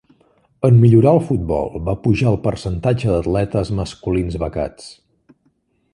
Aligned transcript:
En 0.69 0.79
millorar 0.83 1.11
el 1.17 1.21
futbol, 1.27 1.69
va 1.89 1.95
pujar 2.07 2.27
el 2.33 2.39
percentatge 2.47 3.11
d'atletes 3.17 3.73
masculins 3.81 4.43
becats. 4.47 4.93